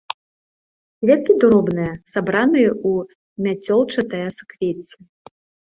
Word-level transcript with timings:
Кветкі 1.03 1.33
дробныя, 1.43 1.91
сабраныя 2.15 2.71
ў 2.73 3.47
мяцёлчатае 3.47 4.25
суквецце. 4.41 4.97